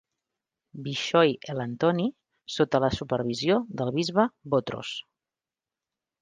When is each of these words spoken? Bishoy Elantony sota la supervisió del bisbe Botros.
Bishoy 0.85 1.33
Elantony 1.53 2.01
sota 2.55 2.81
la 2.85 2.89
supervisió 3.01 3.59
del 3.83 3.93
bisbe 3.99 4.27
Botros. 4.55 4.97